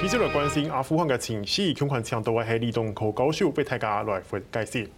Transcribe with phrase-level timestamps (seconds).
[0.00, 4.88] 记者来关心阿富汗的情势，恐慌强度还系动口高手被大家来分析。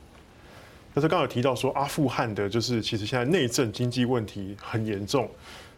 [0.95, 5.29] 但是刚刚有提到说，阿富汗的就是其实现在内政经济问题很严重，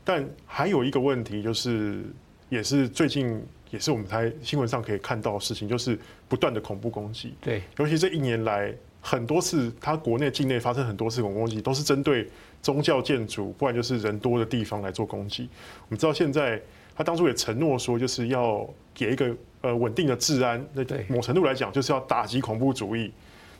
[0.04, 2.04] 但还有一个问题就是，
[2.50, 7.34] 也是最近也是我们在新闻上可以看到的事情，就是不断的恐怖攻击。
[7.40, 12.28] 对，尤其这一年来很多次，他国内境内发生很多次恐怖攻击，都是针对
[12.60, 15.48] 宗教建筑，不然就是人多的地方来做攻击。
[15.80, 16.60] 我们知道现在。
[16.96, 20.64] 他当初也承诺说，就是要给一个呃稳定的治安。
[20.72, 23.12] 那某程度来讲，就是要打击恐怖主义。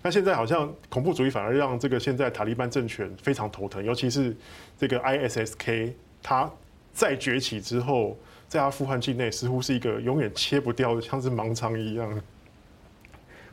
[0.03, 4.37] 那现在好像恐怖主义反而让这个现在塔利班政权非常头疼，尤其是
[4.79, 6.51] 这个 ISSK，它
[6.93, 8.17] 再崛起之后，
[8.47, 12.23] 在阿富汗境内似乎是一个永远切不掉的，像是盲肠一样。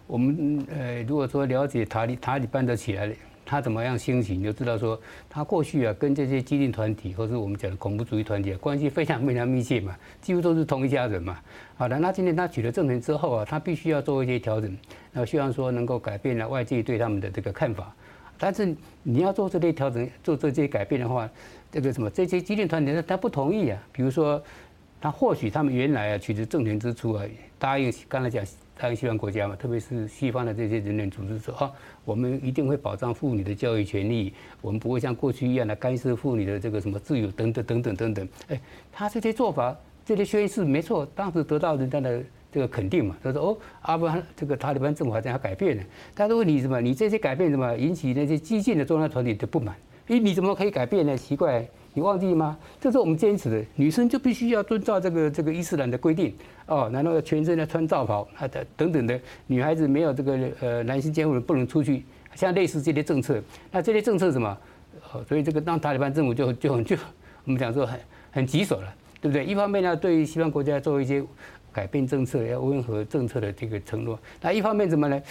[0.08, 3.12] 我们呃，如果说了解塔利塔利班的起来。
[3.46, 11.40] 他怎么样兴起，你就知道说，他过去啊跟这些激进团体，或是我们讲的恐怖主义团体，关系非常非常密切嘛， 几乎都是同一家人嘛。
[11.76, 14.78] 好的，那今天他取得政权之后啊，他必须要做一些调整，
[15.12, 17.94] 那希望说能够改变了外界对他们的这个看法。
[18.38, 21.30] 但是你要做这些调整，做这些改变的话，
[21.72, 23.78] 这个什么这些激进团体他他不同意啊。
[23.92, 24.42] 比如说，
[25.00, 27.24] 他或许他们原来啊取得政权之初啊，
[27.60, 28.46] 答应刚才讲。
[28.82, 31.72] 他跟西方国家嘛，特别是西方的这些人权组织说啊，
[32.04, 38.28] 我们一定会保障妇女的教育权利，我们不会像过去一样的干涉妇女的这个什么自由等等等等等等。
[38.48, 38.60] 哎，
[38.92, 43.16] 他这些做法，这些宣誓没错，当时得到人家的这个肯定嘛。
[43.22, 45.84] 他说哦，阿富汗这个塔利班政府好像要改变了。
[46.16, 46.82] 但是问题什么？
[46.82, 49.76] 你这些改变什么引起那些激进的宗教团体的不满？
[50.08, 51.16] 诶，你怎么可以改变呢？
[51.16, 51.64] 奇怪。
[51.94, 52.58] 你忘记吗？
[52.80, 56.34] 这是我们坚持的，女生就必须要遵照这个这个伊斯兰的规定
[56.66, 56.90] 哦。
[56.92, 58.48] 难道全身要穿罩袍啊？
[58.48, 63.42] 等等等的，女孩子没有这个呃男性监护人不能出去，像类似这些政策。
[63.72, 64.58] 那这些政策什么？
[65.28, 66.96] 所以这个当塔利班政府就就就
[67.44, 68.00] 我们讲说很
[68.32, 69.46] 很棘手了，对不对？
[69.46, 71.22] 一方面呢，对于西方国家做一些
[71.72, 74.20] 改变政策，要温和政策的这个承诺。
[74.42, 75.22] 那一方面怎么呢？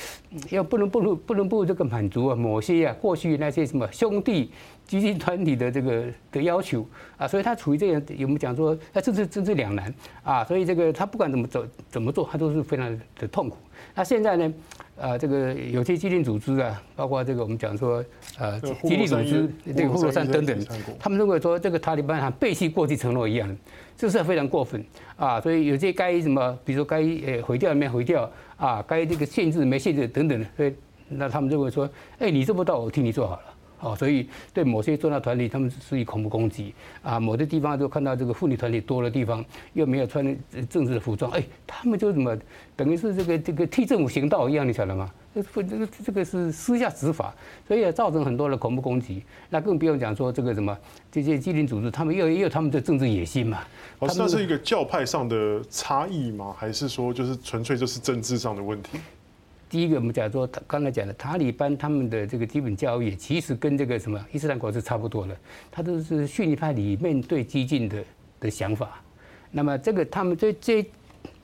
[0.50, 4.50] 要不能不能不能不这个满足啊某些啊过去那些什么兄弟。
[4.86, 6.84] 激进团体的这个的要求
[7.16, 13.56] 啊，所以他处于这样，我们讲说，那这是这是两难啊，所以这个他不管怎么走怎么做，他都是非常的痛苦。
[13.94, 14.52] 那现在呢，
[14.96, 18.04] 呃，这个有些激进组织啊，包括这个我们讲说，
[18.38, 20.58] 呃，基地组织，这个护国山等等，
[20.98, 23.56] 他们认为说这个塔利班像背弃过去承诺一样，
[23.96, 24.84] 这是非常过分
[25.16, 25.40] 啊。
[25.40, 30.74] 所以有些该什么，比如说该呃毁掉没毁掉啊，该这个限制没限制等等的，所以
[31.08, 31.88] 那他们认为说，
[32.18, 33.42] 哎，你做不到，我替你做好了。
[33.80, 40.24] 哦，所以对某些宗教团体，他们是以恐怖攻击啊，某些地方就看到这个妇女团体多的地方，又没有穿
[40.68, 42.36] 政治的服装，哎，他们就怎么
[42.76, 45.10] 等于是这个这个替政府行道一样，你晓得吗？
[45.32, 47.32] 这个这个这个是私下执法，
[47.66, 49.22] 所以也造成很多的恐怖攻击。
[49.48, 50.76] 那更不用讲说这个什么
[51.10, 53.60] 这些基林组织，他们又也有他们的政治野心嘛。
[54.00, 56.54] 哦，那是一个教派上的差异吗？
[56.58, 58.98] 还是说就是纯粹就是政治上的问题？
[59.70, 65.36] 第一个，我们讲说，刚才讲的塔利班他们的这个基本教育，其实跟这个什么伊斯兰国是差不多的，
[65.70, 68.02] 他都是逊尼派里面对激进的
[68.40, 69.00] 的想法。
[69.52, 70.84] 那么这个他们这这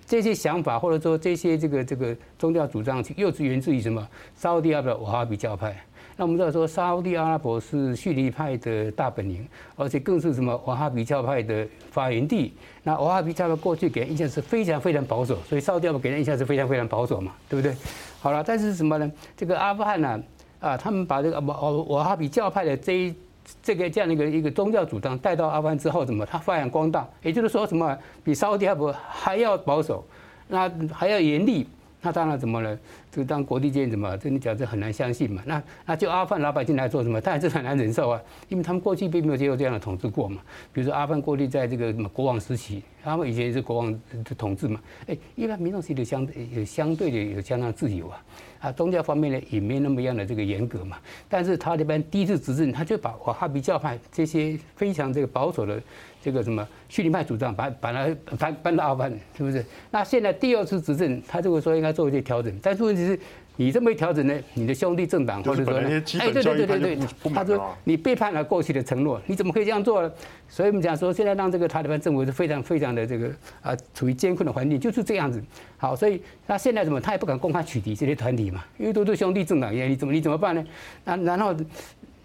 [0.04, 4.04] 这些想法，或者说这些这个这个宗教主张，又是源自于什么？
[4.34, 5.80] 沙乌地阿拉伯瓦哈比教派。
[6.18, 9.46] 那我们知道说，沙乌地阿拉伯是逊尼派的大本营，
[9.76, 12.54] 而且更是什么瓦哈比教派的发源地。
[12.82, 17.76] 那瓦哈比教派过去给人印象是非常非常保守，所以沙乌地阿拉伯给人印象是非常非常保守嘛，对不对？
[18.18, 19.12] 好了，但是什么呢？
[19.36, 20.22] 这个阿富汗呢，
[20.58, 23.14] 啊，他们把这个瓦瓦哈比教派的这一
[23.62, 27.06] 这个这样的一个一个宗教主张带到阿富汗之后，怎么它发扬光大？
[27.22, 27.94] 也就是说，什么
[28.24, 30.02] 比沙乌地阿拉伯还要保守，
[30.48, 31.66] 那还要严厉。
[32.02, 32.78] 那当然怎么了？
[33.16, 34.14] 就当国际间怎么？
[34.18, 35.42] 这你讲这很难相信嘛？
[35.46, 37.18] 那那就阿富汗老百姓来做什么？
[37.18, 40.42] 他还是很难忍受啊，因为他们过去并没有接受这样的统治过嘛。
[40.70, 44.78] 比如说阿富汗过去在这个什么国王时期，他们以前也是国王的统治嘛。
[45.06, 48.22] 哎，一般民众其实相有相对的有相当自由啊。
[48.60, 50.98] 啊，宗教方面呢也没那么样的这个严格嘛。
[51.26, 55.80] 但是他这边第一次执政，他就把瓦哈比教派这些非常这个保守的。
[56.22, 59.64] 这个什么逊尼派主张把把它搬搬到阿富汗，是不是？
[59.92, 63.18] 那现在第二次执政，他这个说应该做一些调整，但是问题是，
[63.56, 66.98] 你这么一调整呢，你的兄弟政党或者说，哎，对对对对对，
[67.32, 70.12] 他说你背叛了过去的承诺，你怎么可以这样做呢？
[70.48, 73.30] 所以我们讲说，现在让这个塔利班政府是非常非常的这个
[73.62, 75.42] 啊，处于艰困的环境，就是这样子。
[75.76, 80.64] 好，所以他现在怎么，他也不敢公开取缔这些团体嘛，因为都是兄弟政党，你怎么你怎么办呢？
[81.04, 81.54] 那然后。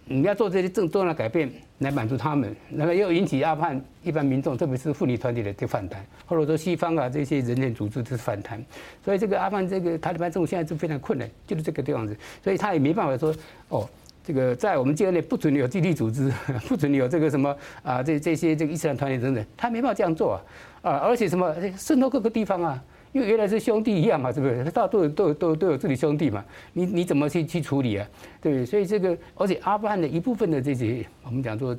[0.05, 1.49] 你要做这些政重要的改变
[1.79, 8.61] 来满足他们，那么又引起阿富汗一般民众，特别是妇女团体的这个反弹，或者说西方啊这些人权组织的反弹，
[9.05, 13.33] 所以这个阿富汗这个塔利班政府现在是非常困难，就是这个这样子，所以他也没办法说
[13.69, 13.87] 哦，
[14.23, 16.31] 这个在我们境内不准有基地组织，
[16.67, 20.41] 不准有这个什么啊这这些这个伊斯兰团体等等，他没办法这样做啊。
[20.81, 22.83] 啊，而且什么渗透各个地方啊。
[23.11, 24.63] 因为原来是兄弟一样嘛，是不是？
[24.71, 26.43] 他都有都有都有都有自己兄弟嘛，
[26.73, 28.07] 你你怎么去去处理啊？
[28.41, 31.77] 对，所以这个，而且阿富汗的一部分的这些我们讲说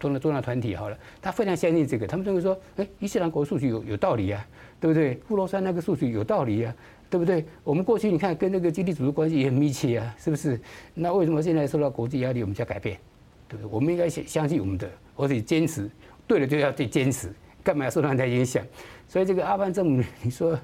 [0.00, 4.44] 中的重要团体好了，他非常相信这个，他们认为说，哎，伊斯兰国数据有有道理啊，
[4.80, 5.20] 对不对？
[5.28, 6.74] 呼罗山那个数据有道理啊，
[7.08, 7.44] 对不对？
[7.62, 10.60] 我们过去你看跟那个基地组织关系也很密切啊，是不是？
[10.94, 12.98] 那为什么现在受到国际压力，我们就要改变？
[13.48, 13.70] 对不对？
[13.72, 15.88] 我们应该相相信我们的，而且坚持
[16.26, 17.32] 对了就要去坚持，
[17.62, 18.64] 干嘛要受到人家影响？
[19.06, 20.58] 所以这个阿富汗政府，你说。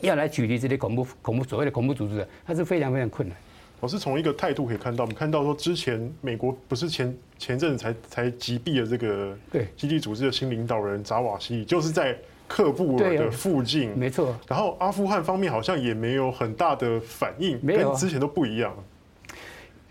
[0.00, 3.36] 要来取缔这些恐怖恐怖所谓的恐怖组织，它是非常非常困难。
[3.80, 12.14] 我是从一个态度可以看到，我们看到说之前美国不是前前阵子才才击毙了这个对基地组织的新领导人扎瓦西，就是在
[12.48, 14.36] 喀布尔的附近，没错。
[14.46, 18.74] 然后阿富汗方面好像也没有很大的反应，跟之前都不一样。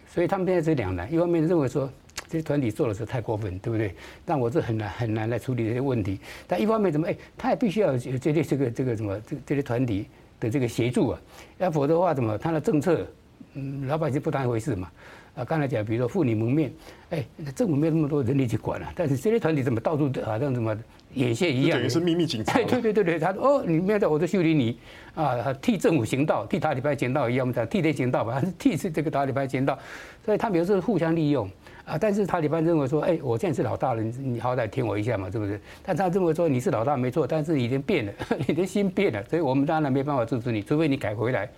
[0.08, 1.90] 所以他们现在是两难，一方面认为说。
[2.30, 3.96] 这些团体做的是太过分，对不对？
[4.24, 6.20] 但我是很难很难来处理这些问题。
[6.46, 10.06] 但一方面怎么哎，他也必须要有这些这个这个什么这这些团体
[10.40, 11.22] 的这个协助啊，
[11.58, 13.04] 要否则的话怎么他的政策，
[13.56, 14.92] 嗯，老百姓不当一回事嘛。
[15.36, 16.72] 啊，刚才讲，比如说妇女蒙面，
[17.12, 18.94] 哎，政府没有那么多人力去管了，啊。
[18.96, 20.78] 但是这些团体怎么到处好像什么
[21.14, 22.54] 眼线一样，等于是秘密警察。
[22.54, 24.78] 对对对对，他说哦，你没有在我这修理你
[25.16, 29.80] 啊，替政府行道，替塔利班行道一样，我们讲替天行道吧， 替是这个塔利班行道，
[30.26, 31.50] 所以他们有时候互相利用。
[31.90, 31.98] 啊！
[32.00, 35.60] 但是塔利班认为说，哎，我现在是老大了，你好歹听我一下嘛，是不是？
[35.84, 38.14] 但他认为说你是老大没错，但是已经变了，
[38.48, 41.50] 你的心变了，所以我们当然没办法支持你，除非你改回来。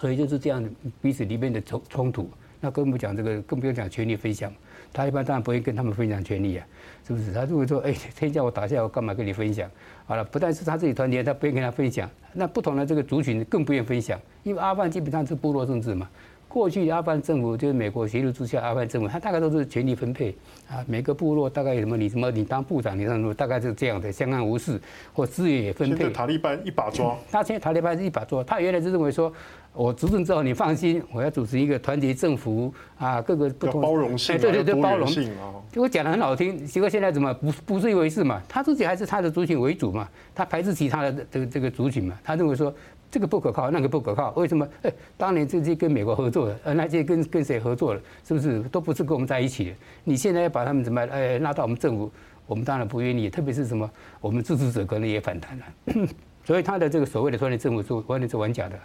[0.00, 0.64] 所以就是这样
[1.02, 2.30] 彼此里面的冲冲突。
[2.60, 4.52] 那更不讲这个，更不用讲权力分享。
[4.92, 6.66] 他一般当然不会跟他们分享权力啊，
[7.06, 7.32] 是不是？
[7.32, 9.70] 他就会说，哎，天叫我打下，我干嘛跟你分享？
[10.06, 12.08] 好了，不但是他自己团结，他不愿跟他分享。
[12.32, 16.08] 那不同的这个族群更不愿分享，因为阿富汗基本上是部落政治嘛。
[16.48, 20.34] 过去阿富汗政府就是美国协助之下，阿富汗政府他大概都是权力分配
[20.68, 24.80] 啊，每个部落大概有什么你什么你当部长，你当什么，大概是这样的，相安无事，
[25.12, 25.96] 或资源也分配。
[25.96, 29.30] 现在塔利班一把抓， 他现在塔利班是一把抓，他原来是认为说，
[29.74, 35.52] 我执政之后你放心，我要组织一个团结政府啊，各个不同包容性，对对对，包容性啊。
[35.70, 38.40] 结果讲得很好听，结果现在怎么不不是一回事嘛？
[38.48, 42.74] 他自己还是他的族群为主嘛，他排斥其他的这个这个族群嘛，他认为说。
[43.10, 44.68] 这个不可靠，那个不可靠，为什么？
[44.82, 48.00] 哎，当年这些跟美国合作的，呃，那些跟跟谁合作了？
[48.26, 49.76] 是不是都不是跟我们在一起的？
[50.04, 52.10] 你现在要把他们怎么哎拉到我们政府，
[52.46, 53.30] 我们当然不愿意。
[53.30, 53.90] 特别是什么，
[54.20, 55.64] 我们支持者可能也反弹了。
[56.44, 58.78] 所以他的这个所谓的团结政府是完全是玩假的。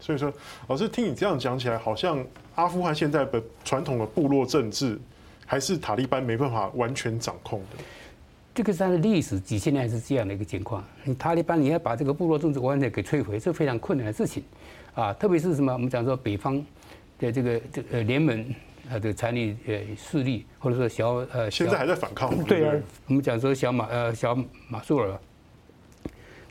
[0.00, 0.32] 所以说，
[0.68, 4.96] 老师听你这样讲起来，好像阿富汗现在的传统的部落政治，
[5.44, 7.76] 还是塔利班没办法完全掌控的。
[8.58, 10.82] 这个是它的历史几千年是这样的一个情况。
[11.04, 14.42] 你塔利班你要把这个部落政治完全给摧毁，是非常困难的事情，
[14.96, 15.72] 啊，特别是什么？
[15.72, 16.56] 我们讲说北方
[17.20, 18.44] 的这个这呃联盟
[18.90, 22.36] 啊的残余呃势力，或者说小呃现在还在反抗。
[22.46, 22.74] 对啊，
[23.06, 25.16] 我们讲说小马呃小马苏尔，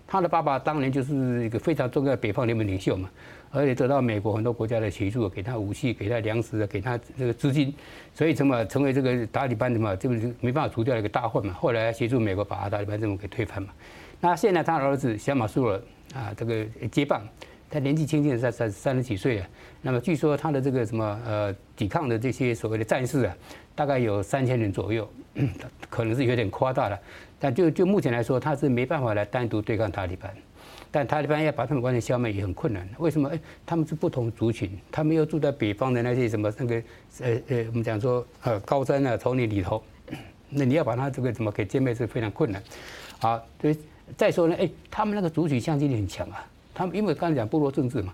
[0.07, 3.09] 他的爸爸当年就是一个非常重要的北方联盟领袖嘛。
[3.51, 7.73] 而且得到美国很多国家的协助，给他武器，给他粮食，给他这个资金，
[8.13, 11.53] 所以怎么成为这个塔利班的嘛，这个没办法除掉一个大患嘛。
[11.53, 13.69] 后来协助美国把塔利班政府给推翻嘛。
[14.19, 15.81] 那现在他儿子小马苏尔
[16.13, 17.21] 啊，这个接棒，
[17.69, 19.47] 他年纪轻轻的才三三十几岁啊。
[19.81, 23.37] 那么据说他的这个什么呃抵抗的这些所谓的战士啊，
[23.75, 25.07] 大概有三千人左右，
[25.89, 26.99] 可能是有点夸大了。
[27.39, 30.33] 但就就目前来说，他是没办法来单独对抗塔利班。
[30.97, 32.89] 但塔利班要把他们完全消灭也很困难。
[32.97, 33.29] 为什么？
[33.29, 36.75] 哎，他们是不同族群，他们又住在北方的那些什么那个
[37.21, 39.83] 呃呃，我们讲说呃高山啊、丛林里头，
[40.49, 42.59] 那你要把他这个怎么给歼灭是非常困难。
[43.19, 43.77] 好，所以
[44.15, 46.43] 再说呢，哎，他们那个族群向心力很强啊。
[46.73, 48.11] 他们因为刚才讲部落政治嘛，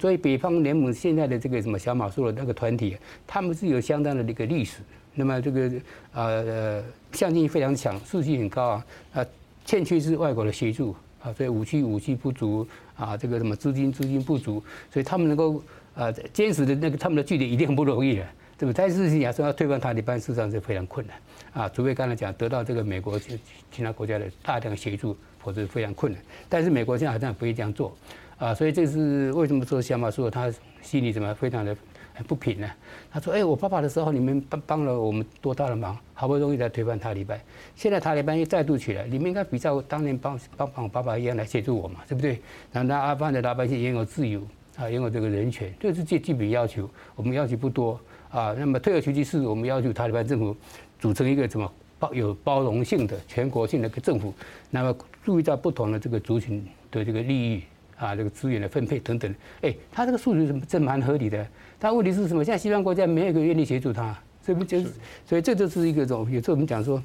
[0.00, 4.80] 所以北方联盟现在的这个什么小马苏的那个团体，他们是有相当的一个历史。
[5.14, 5.70] 那么这个
[6.12, 8.86] 呃向心力非常强，士气很高啊。
[9.14, 9.26] 啊，
[9.64, 10.92] 欠缺是外国的协助。
[11.26, 12.66] 啊，所以武器武器不足
[12.96, 15.60] 啊，这个什么资金资金不足，所以他们能够
[15.94, 18.74] 啊坚持的那个他们的据点一定很不容易的，对不对？
[18.74, 21.16] 但是你要说要推翻塔利班，事实上是非常困难
[21.52, 23.40] 啊，除非刚才讲得到这个美国其
[23.72, 26.22] 其他国家的大量协助，否则非常困难。
[26.48, 27.96] 但是美国现在好像不会这样做
[28.38, 31.76] 啊，所以这是为什么说小马说他心里怎么非常的。
[32.24, 32.70] 不平呢，
[33.10, 37.38] 他说：“哎，我爸爸的时候，你们帮帮了我们多大的忙，好不容易才推翻塔利班，
[37.74, 42.40] 现在塔利班又再度起来，你们应该比照当年帮帮帮我爸爸一样来协助我嘛，对不对？
[42.72, 44.40] 让阿富汗的老百姓拥有自由
[44.76, 46.88] 啊，拥有这个人权，这是最基本要求。
[47.14, 47.98] 我们要求不多
[48.30, 48.54] 啊。
[48.58, 50.56] 那么退而求其次，我们要求塔利班政府
[50.98, 54.32] 组成一个什么包有包容性的全国性的一个政府，
[54.70, 57.62] 那么注意到不同的这个族群的这个利益
[57.98, 59.34] 啊，这个资源的分配等等。
[59.62, 61.46] 哎，他这个数据是真蛮合理的。”
[61.78, 62.42] 但问题是什么？
[62.44, 64.88] 现在西方国家没有一个愿意协助他，这不就是？
[65.26, 67.02] 所以这就是一个种，有时候我们讲说，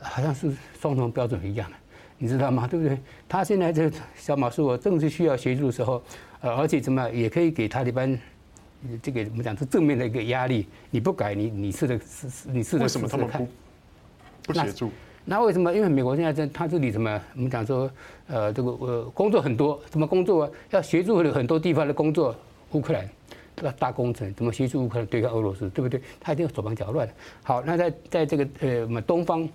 [0.00, 1.76] 好像是双重标准一样的。
[2.18, 2.66] 你知道吗？
[2.66, 2.98] 对不对？
[3.28, 6.02] 他现在这小马苏尔正是需要协助的时候，
[6.40, 8.18] 呃，而且怎么也可以给他一般
[9.00, 10.66] 这个我们讲是正面的一个压力。
[10.90, 12.82] 你不改，你你是的是你是的。
[12.82, 13.48] 为什么他们不
[14.46, 14.90] 不协助？
[15.24, 15.72] 那为什么？
[15.72, 17.20] 因为美国现在在他这里什么？
[17.36, 17.90] 我们讲说，
[18.26, 20.50] 呃，这个呃工作很多，什么工作？
[20.70, 22.34] 要协助很多地方的工作，
[22.72, 23.08] 乌克兰。
[23.54, 26.00] 这个大工程怎么协助乌克兰对抗俄罗斯，对不对？
[26.18, 27.06] 他一定手忙脚乱。
[27.42, 29.46] 好，那在在这个呃我们东方，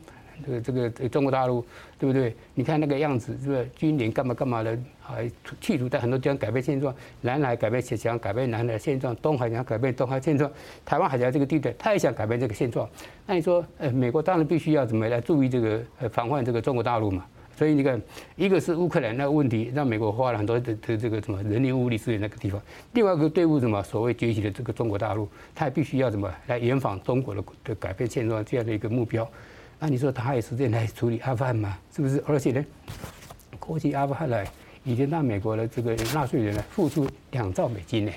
[0.46, 1.66] 这个这个中国大陆，
[2.00, 2.36] 对不对？
[2.54, 4.78] 你看那个样子，是不是军联干嘛干嘛的？
[5.02, 10.52] 还企图在很多地方改变现状，南海改变想改变南海现状，东海想改变东海现状，
[10.84, 12.90] 台湾海峡这个地带，他也想改变这个现状。
[13.26, 17.26] 那你说，呃，美国当然必须要怎么来注意这个呃防范这个中国大陆嘛？
[17.56, 18.00] 所以你看，
[18.36, 22.60] 一个是乌克兰那个问题，让美国花了很多的的这个什么人力物力资源那个地方；
[22.92, 29.28] 另外一个对付什么所谓崛起的这个中国大陆，他也必须要怎么来严防中国的的改变现状这样的一个目标。
[29.80, 31.78] 那你说他有时间来处理阿富汗吗？
[31.96, 32.24] 是不是？
[32.28, 32.66] 而且呢，
[33.60, 34.48] 过去阿富汗来
[34.84, 38.12] 已经让美国的这个纳税人呢付出两兆美金呢，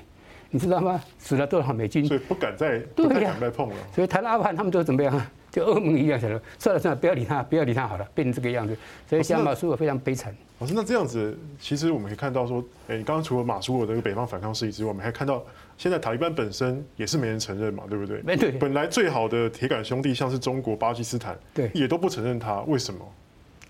[0.50, 1.00] 你知道吗？
[1.18, 2.06] 死了多少美金？
[2.06, 3.76] 所以不敢再不太敢再碰了。
[3.94, 5.26] 所以谈阿富汗，他们都怎么样？
[5.50, 8.76] 就噩梦一样，想说算了算了，不要理他，不要理他好了，变成这个样子。
[9.08, 10.34] 所以像马苏尔非常悲惨。
[10.58, 15.42] 老师，那这样子，其实我们可以看到说，哎，你刚刚除了马苏尔这个北方反抗势力之外，我们还看到
[15.78, 18.20] 现在塔利班本身也是没人承认嘛，对不对？
[18.22, 18.52] 没对。
[18.52, 23.00] 本来最好的铁杆兄弟，像是中国、巴基斯坦，对，也都不承认他，为什么？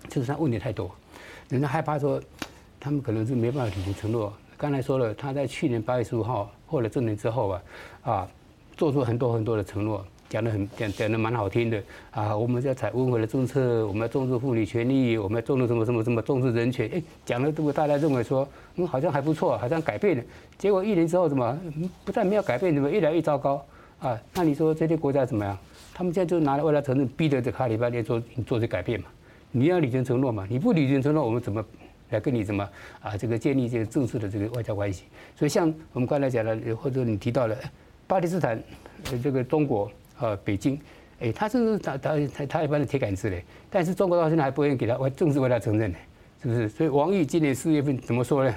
[0.08, 0.90] 就是他问题太多，
[1.49, 2.20] 人家害怕说
[2.80, 4.32] 他们可能是没办法履行承诺。
[4.56, 7.62] 刚才说了，他在去年八月十五号获了政权之后啊，
[8.02, 8.28] 啊，
[8.76, 10.04] 做出很多很多的承诺。
[10.30, 11.82] 讲的很讲讲的蛮好听的
[12.12, 12.37] 啊！
[12.37, 16.88] 我们要采温和的政策，我们要重视妇女权利，我们要重视什么什么什么重视人权。
[16.94, 20.22] 哎，讲的这个大家认为说，嗯，好像还不错，好像改变了。
[20.56, 21.58] 结果一年之后怎么
[22.04, 23.60] 不但没有改变，怎么越来越糟糕
[23.99, 24.16] 啊？
[24.32, 25.58] 那你说这些国家怎么样？
[25.92, 29.06] 他们现在就拿了外来承认，逼着这卡里班来做做这改变嘛？
[29.50, 30.46] 你要履行承诺嘛？
[30.49, 31.64] 你不履行承诺，我们怎么
[32.10, 32.62] 来跟你怎么
[33.02, 33.16] 啊？
[33.16, 35.06] 这个建立这个正式的这个外交关系？
[35.34, 37.56] 所以像我们刚才讲的，或者你提到了
[38.06, 38.62] 巴基斯坦，
[39.20, 39.90] 这个中国。
[40.20, 40.78] 呃，北京，
[41.18, 45.98] 哎，他是他他他他一般的铁杆子嘞，但是中国到现在还不愿意给他为正式为他承认呢，
[46.42, 46.68] 是不是？
[46.68, 48.54] 所以王毅今年四月份怎么说呢？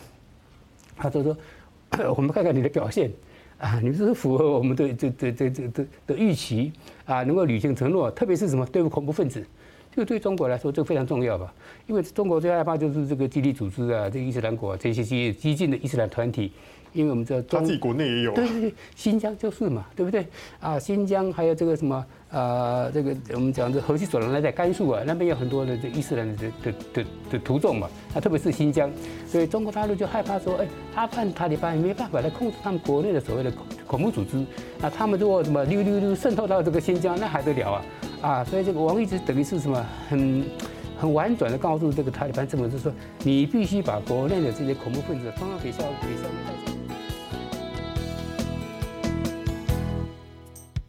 [0.97, 1.37] 他就说，
[2.15, 3.09] 我们看看你的表现
[3.59, 6.73] 啊，你是符合我们的这这这这这的预期
[7.05, 9.41] 啊，能够履行承诺，特别是什么对付恐怖分子，
[9.89, 11.53] 这个对中国来说这个非常重要吧？
[11.87, 16.51] 因为中国最害怕就是这个基地组织啊，这个伊斯兰国啊这些激激进的伊斯兰团体。
[16.93, 18.35] 因为我们知道，他自己国内也有、啊。
[18.35, 20.25] 对对对，新疆就是嘛，对不对？
[20.59, 27.89] 啊，新疆还有这个什么呃，这个我们讲的河西走廊那在甘肃啊，那边有很多的这伊斯兰的的的的的徒众嘛。
[28.13, 28.89] 啊，特别是新疆，
[29.27, 34.43] 所以中国大陆就害怕说，哎，阿富汗塔利班也没办法来控制他们国内的所谓的恐恐怖组织。
[34.79, 37.85] 那他们如果什么溜溜溜渗透到这个新疆，那还得了啊？
[38.21, 40.43] 啊，所以这个王毅直等于是什么很
[40.97, 42.91] 很婉转的告诉这个塔利班政府，就是说，
[43.23, 46.72] 你必须把国内的这些恐怖分子通通给消给消灭。